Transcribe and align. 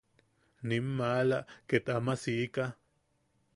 Nim 0.67 0.85
maala 0.97 1.37
ket 1.67 1.85
ama 1.95 2.13
sika. 2.23 2.65